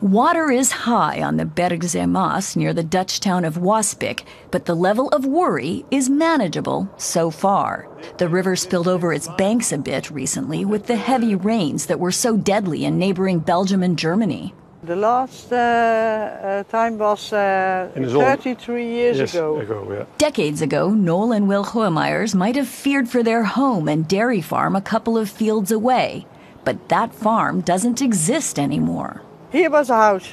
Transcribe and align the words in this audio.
Water 0.00 0.48
is 0.52 0.70
high 0.86 1.20
on 1.20 1.38
the 1.38 1.44
Bergsche 1.44 2.08
Maas 2.08 2.54
near 2.54 2.72
the 2.72 2.84
Dutch 2.84 3.18
town 3.18 3.44
of 3.44 3.56
Waspik, 3.56 4.22
but 4.52 4.64
the 4.64 4.76
level 4.76 5.08
of 5.08 5.26
worry 5.26 5.84
is 5.90 6.08
manageable 6.08 6.88
so 6.98 7.32
far. 7.32 7.88
The 8.18 8.28
river 8.28 8.54
spilled 8.54 8.86
over 8.86 9.12
its 9.12 9.26
banks 9.36 9.72
a 9.72 9.78
bit 9.78 10.08
recently 10.08 10.64
with 10.64 10.86
the 10.86 10.94
heavy 10.94 11.34
rains 11.34 11.86
that 11.86 11.98
were 11.98 12.12
so 12.12 12.36
deadly 12.36 12.84
in 12.84 12.96
neighboring 12.96 13.40
Belgium 13.40 13.82
and 13.82 13.98
Germany. 13.98 14.54
The 14.84 14.94
last 14.94 15.50
uh, 15.52 15.56
uh, 15.56 16.62
time 16.70 16.96
was 16.98 17.32
uh, 17.32 17.90
In 17.96 18.04
the 18.04 18.10
33 18.10 18.86
years 18.86 19.18
Yes, 19.18 19.34
ago. 19.34 19.58
ago, 19.58 19.86
yeah. 19.92 20.04
Decades 20.16 20.62
ago, 20.62 20.90
Noel 20.90 21.32
and 21.32 21.48
Will 21.48 21.64
Hoemeyers 21.64 22.36
might 22.36 22.54
have 22.54 22.68
feared 22.68 23.08
for 23.08 23.24
their 23.24 23.42
home 23.42 23.88
and 23.88 24.06
dairy 24.06 24.42
farm 24.42 24.76
a 24.76 24.80
couple 24.80 25.18
of 25.18 25.28
fields 25.28 25.72
away. 25.72 26.24
But 26.64 26.88
that 26.88 27.12
farm 27.12 27.62
doesn't 27.62 28.00
exist 28.00 28.60
anymore. 28.60 29.22
Hier 29.50 29.70
was 29.70 29.90
a 29.90 29.94
house, 29.96 30.28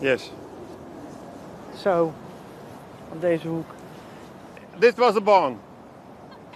Yes. 0.00 0.30
zo, 1.82 2.12
op 3.12 3.20
deze 3.20 3.48
hoek. 3.48 3.66
Dit 4.78 4.96
was 4.96 5.14
de 5.14 5.20
barn. 5.20 5.56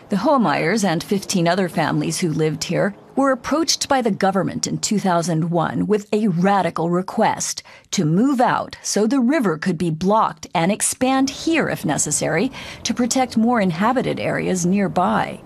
The 0.09 0.17
Hoemeyers 0.19 0.85
and 0.85 1.05
15 1.05 1.47
other 1.49 1.69
families 1.69 2.21
who 2.21 2.29
lived 2.33 2.65
here 2.65 2.95
were 3.15 3.31
approached 3.33 3.89
by 3.89 4.03
the 4.03 4.11
government 4.27 4.67
in 4.67 4.79
2001 4.79 5.87
with 5.87 6.07
a 6.13 6.27
radical 6.29 6.91
request 6.91 7.63
to 7.91 8.05
move 8.05 8.41
out 8.41 8.77
so 8.83 9.07
the 9.07 9.21
river 9.21 9.57
could 9.59 9.77
be 9.79 9.91
blocked 9.91 10.49
and 10.53 10.73
expand 10.73 11.31
here 11.31 11.69
if 11.69 11.85
necessary 11.85 12.51
to 12.83 12.93
protect 12.95 13.37
more 13.37 13.61
inhabited 13.61 14.19
areas 14.19 14.65
nearby. 14.67 15.41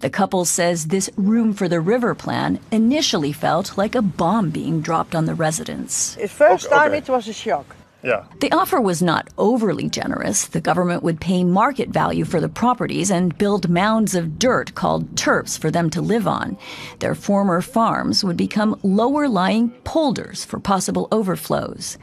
The 0.00 0.10
couple 0.10 0.44
says 0.44 0.86
this 0.86 1.10
room 1.16 1.52
for 1.52 1.68
the 1.68 1.80
river 1.80 2.14
plan 2.14 2.58
initially 2.70 3.32
felt 3.32 3.76
like 3.78 3.94
a 3.94 4.02
bomb 4.02 4.50
being 4.50 4.80
dropped 4.80 5.14
on 5.14 5.26
the 5.26 5.34
residents. 5.34 6.14
The 6.16 6.28
first 6.28 6.66
Okay, 6.66 6.74
time 6.74 6.88
okay. 6.92 6.98
it 6.98 7.08
was 7.08 7.28
a 7.28 7.32
shock. 7.32 7.76
Ja. 8.02 8.22
The 8.40 8.52
offer 8.52 8.80
was 8.80 9.02
not 9.02 9.28
overly 9.36 9.88
generous. 9.88 10.46
The 10.46 10.60
government 10.60 11.02
would 11.02 11.20
pay 11.20 11.42
market 11.42 11.88
value 11.88 12.24
for 12.24 12.40
the 12.40 12.48
properties 12.48 13.10
and 13.10 13.36
build 13.36 13.68
mounds 13.68 14.14
of 14.14 14.38
dirt 14.38 14.74
called 14.74 15.16
terps 15.16 15.58
for 15.58 15.70
them 15.72 15.90
to 15.90 16.00
live 16.00 16.28
on. 16.28 16.56
Their 17.00 17.14
former 17.16 17.60
farms 17.60 18.22
would 18.22 18.36
become 18.36 18.78
lower 18.84 19.28
lying 19.28 19.70
polders 19.82 20.44
for 20.44 20.60
possible 20.60 21.08
overflows. 21.10 21.98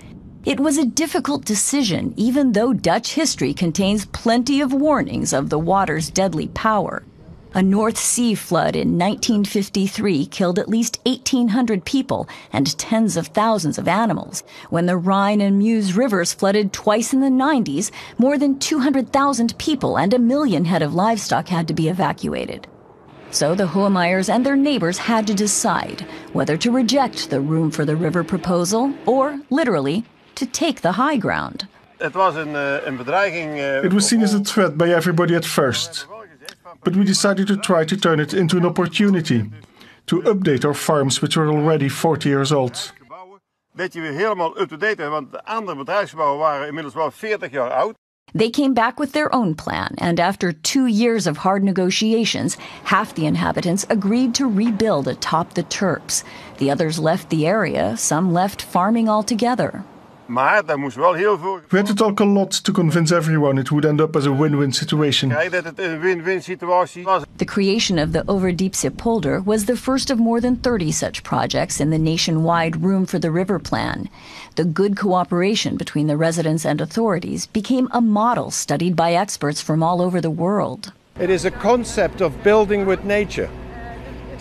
It 0.45 0.59
was 0.59 0.77
a 0.77 0.85
difficult 0.85 1.45
decision, 1.45 2.13
even 2.17 2.52
though 2.52 2.73
Dutch 2.73 3.13
history 3.13 3.53
contains 3.53 4.05
plenty 4.08 4.59
of 4.59 4.73
warnings 4.73 5.31
of 5.31 5.49
the 5.49 5.59
water's 5.59 6.09
deadly 6.09 6.47
power. 6.49 7.03
A 7.55 7.61
North 7.61 7.99
Sea 7.99 8.33
flood 8.33 8.75
in 8.75 8.97
1953 8.97 10.25
killed 10.25 10.57
at 10.57 10.67
least 10.67 10.99
1,800 11.05 11.85
people 11.85 12.27
and 12.51 12.75
tens 12.79 13.15
of 13.15 13.27
thousands 13.27 13.77
of 13.77 13.87
animals. 13.87 14.43
When 14.71 14.87
the 14.87 14.97
Rhine 14.97 15.39
and 15.39 15.59
Meuse 15.59 15.95
rivers 15.95 16.33
flooded 16.33 16.73
twice 16.73 17.13
in 17.13 17.21
the 17.21 17.27
90s, 17.27 17.91
more 18.17 18.39
than 18.39 18.57
200,000 18.57 19.55
people 19.59 19.99
and 19.99 20.15
a 20.15 20.17
million 20.19 20.65
head 20.65 20.81
of 20.81 20.95
livestock 20.95 21.47
had 21.47 21.67
to 21.67 21.75
be 21.75 21.89
evacuated. 21.89 22.67
So 23.29 23.53
the 23.53 23.67
Hoemeyers 23.67 24.33
and 24.33 24.43
their 24.43 24.55
neighbors 24.55 24.97
had 24.97 25.27
to 25.27 25.35
decide 25.35 26.01
whether 26.33 26.57
to 26.57 26.71
reject 26.71 27.29
the 27.29 27.39
Room 27.39 27.69
for 27.69 27.85
the 27.85 27.95
River 27.95 28.23
proposal 28.23 28.95
or, 29.05 29.39
literally, 29.51 30.05
to 30.35 30.47
take 30.47 30.81
the 30.81 30.93
high 30.93 31.17
ground. 31.17 31.67
Het 31.97 32.13
was 32.13 32.35
een, 32.35 32.55
een 32.55 32.93
uh, 32.93 32.97
bedreiging. 32.97 33.57
Uh, 33.57 33.83
it 33.83 33.93
was 33.93 34.07
seen 34.07 34.23
as 34.23 34.33
a 34.33 34.39
threat 34.39 34.77
by 34.77 34.89
everybody 34.89 35.35
at 35.35 35.45
first, 35.45 36.07
but 36.84 36.95
we 36.95 37.03
decided 37.03 37.48
to 37.48 37.58
try 37.58 37.86
to 37.86 37.95
turn 37.95 38.20
it 38.20 38.34
into 38.34 38.58
an 38.58 38.66
opportunity 38.66 39.50
to 40.06 40.22
update 40.22 40.66
our 40.66 40.73
farms, 40.73 41.22
which 41.22 41.38
were 41.38 41.50
already 41.50 41.89
40 41.89 42.30
years 42.30 42.52
old. 42.52 42.94
Dat 43.76 43.94
je 43.94 44.02
weer 44.02 44.12
helemaal 44.12 44.59
up-to-date 44.59 45.09
want 45.09 45.31
de 45.31 45.44
andere 45.44 45.78
bedrijfsgebouwen 45.78 46.39
waren 46.39 46.67
inmiddels 46.67 46.94
wel 46.94 47.11
40 47.11 47.52
jaar 47.52 47.72
oud. 47.72 47.94
They 48.36 48.50
came 48.50 48.73
back 48.73 49.00
with 49.00 49.11
their 49.11 49.31
own 49.31 49.54
plan, 49.54 49.92
and 49.98 50.20
after 50.20 50.52
two 50.61 50.88
years 50.88 51.28
of 51.28 51.38
hard 51.38 51.64
negotiations, 51.64 52.58
half 52.83 53.14
the 53.14 53.26
inhabitants 53.26 53.86
agreed 53.89 54.33
to 54.33 54.48
rebuild 54.48 55.08
atop 55.08 55.54
the 55.54 55.64
Terps. 55.64 56.23
The 56.58 56.72
others 56.72 56.98
left 56.98 57.30
the 57.30 57.45
area, 57.45 57.95
some 57.95 58.33
left 58.33 58.61
farming 58.61 59.08
altogether. 59.08 59.83
Maar 60.26 60.66
daar 60.66 60.80
moest 60.80 60.95
wel 60.95 61.14
heel 61.14 61.38
veel 61.38 61.60
We 61.70 61.78
had 61.78 61.86
to 61.86 61.94
talk 61.94 62.22
a 62.22 62.26
lot 62.26 62.64
to 62.64 62.73
convince 62.73 63.16
everyone 63.16 63.60
it 63.60 63.70
would 63.70 63.86
end 63.86 64.02
up 64.02 64.16
as 64.16 64.26
a 64.26 64.36
win 64.36 64.58
win 64.58 64.72
situation. 64.72 65.30
krijgen 65.30 65.52
dat 65.52 65.64
het 65.64 65.80
een 65.80 66.00
win-win 66.00 66.42
situatie 66.42 67.04
was. 67.04 67.22
The 67.36 67.45
creation 67.45 68.00
of 68.00 68.11
the 68.11 68.23
Overdiepse 68.26 68.92
polder 68.92 69.44
was 69.44 69.64
the 69.64 69.78
first 69.78 70.10
of 70.11 70.17
more 70.17 70.42
than 70.42 70.58
30 70.61 70.92
such 70.92 71.22
projects 71.22 71.80
in 71.80 71.89
the 71.89 71.98
nationwide 71.98 72.78
Room 72.82 73.08
for 73.08 73.20
the 73.20 73.32
River 73.32 73.60
plan. 73.60 74.10
The 74.54 74.72
good 74.73 75.00
cooperation 75.00 75.76
between 75.78 76.08
the 76.08 76.17
residents 76.17 76.66
and 76.66 76.82
authorities 76.82 77.48
became 77.52 77.88
a 77.92 78.02
model 78.02 78.52
studied 78.52 78.95
by 78.95 79.14
experts 79.14 79.61
from 79.61 79.82
all 79.82 80.02
over 80.02 80.22
the 80.22 80.34
world. 80.36 80.92
It 81.20 81.30
is 81.30 81.45
a 81.45 81.52
concept 81.52 82.22
of 82.22 82.32
building 82.44 82.88
with 82.88 83.04
nature. 83.04 83.50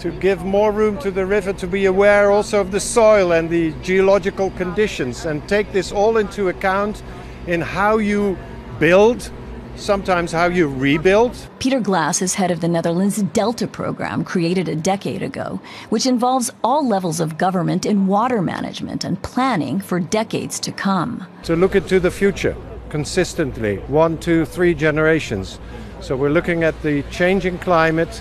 To 0.03 0.11
give 0.11 0.45
more 0.45 0.73
room 0.73 0.99
to 0.99 1.13
the 1.13 1.25
river, 1.25 1.53
to 1.53 1.67
be 1.69 1.85
aware 1.85 2.33
also 2.33 2.61
of 2.61 2.73
the 2.73 2.81
soil 2.81 3.31
and 3.31 3.49
the 3.49 3.71
geological 3.83 4.51
conditions, 4.51 5.27
and 5.27 5.49
take 5.49 5.71
this 5.71 5.93
all 5.93 6.17
into 6.17 6.49
account 6.49 7.05
in 7.47 7.61
how 7.61 7.99
you 7.99 8.37
build, 8.81 9.31
sometimes 9.77 10.33
how 10.33 10.47
you 10.47 10.67
rebuild. 10.67 11.37
Peter 11.61 11.79
Glas 11.79 12.21
is 12.21 12.35
head 12.35 12.51
of 12.51 12.61
the 12.61 12.67
Netherlands 12.67 13.23
Delta 13.23 13.69
program 13.69 14.25
created 14.25 14.69
a 14.69 14.75
decade 14.75 15.23
ago, 15.23 15.61
which 15.91 16.05
involves 16.05 16.51
all 16.65 16.85
levels 16.85 17.21
of 17.21 17.39
government 17.39 17.87
in 17.87 18.09
water 18.09 18.43
management 18.43 19.05
and 19.05 19.23
planning 19.23 19.79
for 19.79 20.01
decades 20.01 20.59
to 20.59 20.73
come. 20.73 21.25
To 21.45 21.55
look 21.55 21.77
into 21.77 22.01
the 22.01 22.11
future 22.11 22.57
consistently, 22.89 23.77
one, 23.87 24.19
two, 24.19 24.47
three 24.47 24.75
generations. 24.75 25.61
So 26.01 26.17
we're 26.17 26.31
looking 26.31 26.65
at 26.65 26.83
the 26.83 27.05
changing 27.05 27.59
climate, 27.59 28.21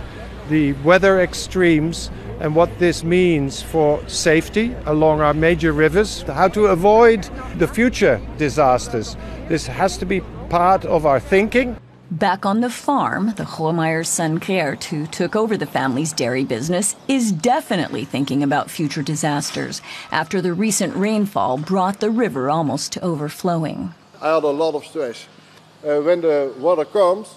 the 0.51 0.73
weather 0.83 1.21
extremes, 1.21 2.11
and 2.41 2.55
what 2.55 2.69
this 2.77 3.03
means 3.03 3.61
for 3.61 4.05
safety 4.09 4.75
along 4.85 5.21
our 5.21 5.33
major 5.33 5.71
rivers, 5.71 6.23
how 6.23 6.49
to 6.49 6.65
avoid 6.65 7.23
the 7.57 7.67
future 7.67 8.19
disasters. 8.37 9.15
This 9.47 9.65
has 9.67 9.97
to 9.97 10.05
be 10.05 10.19
part 10.49 10.83
of 10.83 11.05
our 11.05 11.19
thinking. 11.21 11.77
Back 12.11 12.45
on 12.45 12.59
the 12.59 12.69
farm, 12.69 13.33
the 13.37 13.45
Hoemeyer's 13.45 14.09
son 14.09 14.35
Geert, 14.35 14.83
who 14.83 15.07
took 15.07 15.33
over 15.37 15.55
the 15.55 15.65
family's 15.65 16.11
dairy 16.11 16.43
business, 16.43 16.97
is 17.07 17.31
definitely 17.31 18.03
thinking 18.03 18.43
about 18.43 18.69
future 18.69 19.01
disasters 19.01 19.81
after 20.11 20.41
the 20.41 20.51
recent 20.51 20.93
rainfall 20.93 21.57
brought 21.57 22.01
the 22.01 22.09
river 22.09 22.49
almost 22.49 22.91
to 22.91 23.01
overflowing. 23.01 23.93
I 24.21 24.33
had 24.35 24.43
a 24.43 24.47
lot 24.47 24.75
of 24.75 24.83
stress. 24.83 25.25
Uh, 25.87 26.01
when 26.01 26.19
the 26.19 26.53
water 26.59 26.83
comes, 26.83 27.35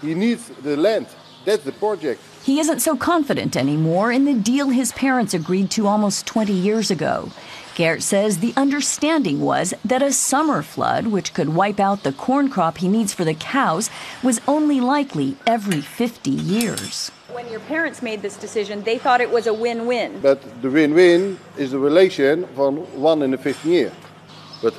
he 0.00 0.14
needs 0.14 0.48
the 0.62 0.76
land. 0.76 1.06
That's 1.44 1.62
the 1.62 1.72
project. 1.72 2.20
He 2.42 2.60
isn't 2.60 2.80
so 2.80 2.96
confident 2.96 3.56
anymore 3.56 4.10
in 4.10 4.24
the 4.24 4.34
deal 4.34 4.68
his 4.68 4.92
parents 4.92 5.32
agreed 5.32 5.70
to 5.72 5.86
almost 5.86 6.26
20 6.26 6.52
years 6.52 6.90
ago. 6.90 7.30
Geert 7.76 8.02
says 8.02 8.38
the 8.38 8.54
understanding 8.56 9.40
was 9.40 9.74
that 9.84 10.02
a 10.02 10.10
summer 10.10 10.62
flood, 10.62 11.08
which 11.08 11.34
could 11.34 11.50
wipe 11.50 11.78
out 11.78 12.02
the 12.02 12.12
corn 12.12 12.48
crop 12.48 12.78
he 12.78 12.88
needs 12.88 13.12
for 13.12 13.24
the 13.24 13.34
cows, 13.34 13.90
was 14.22 14.40
only 14.48 14.80
likely 14.80 15.36
every 15.46 15.80
50 15.80 16.30
years. 16.30 17.10
When 17.32 17.48
your 17.50 17.60
parents 17.60 18.00
made 18.00 18.22
this 18.22 18.36
decision, 18.36 18.82
they 18.82 18.96
thought 18.96 19.20
it 19.20 19.30
was 19.30 19.46
a 19.46 19.52
win 19.52 19.86
win. 19.86 20.20
But 20.20 20.40
the 20.62 20.70
win-win 20.70 21.38
is 21.58 21.72
the 21.72 21.78
relation 21.78 22.46
from 22.54 22.78
one 22.98 23.22
in 23.22 23.30
the 23.30 23.38
15 23.38 23.70
year. 23.70 23.92
But 24.62 24.74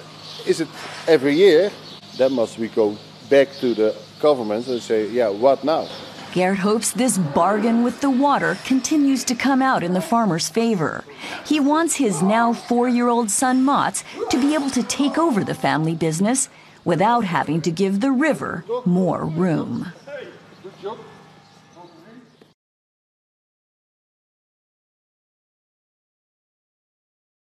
is 0.48 0.60
it 0.60 0.68
every 1.08 1.36
year? 1.36 1.72
Then 2.18 2.34
must 2.34 2.58
we 2.58 2.68
go 2.68 2.98
back 3.30 3.52
to 3.60 3.76
the 3.76 3.96
government 4.20 4.68
and 4.68 4.82
say, 4.82 5.10
yeah, 5.10 5.30
what 5.30 5.64
now? 5.64 5.88
Geert 6.34 6.60
hopes 6.60 6.92
this 6.92 7.18
bargain 7.18 7.84
with 7.84 8.02
the 8.02 8.10
water 8.10 8.58
continues 8.66 9.24
to 9.24 9.34
come 9.34 9.62
out 9.62 9.82
in 9.82 9.94
the 9.94 10.02
farmer's 10.02 10.50
favor. 10.50 11.04
He 11.46 11.60
wants 11.60 11.96
his 11.96 12.22
now 12.22 12.54
four 12.54 12.88
year 12.88 13.08
old 13.08 13.32
son 13.32 13.64
Mats 13.64 14.04
to 14.30 14.40
be 14.40 14.54
able 14.54 14.70
to 14.72 14.84
take 14.84 15.18
over 15.18 15.44
the 15.44 15.56
family 15.56 15.96
business 15.96 16.50
without 16.84 17.24
having 17.24 17.62
to 17.62 17.72
give 17.72 18.02
the 18.02 18.12
river 18.12 18.66
more 18.86 19.26
room. 19.26 19.92
Good 20.64 20.82
job. 20.82 20.98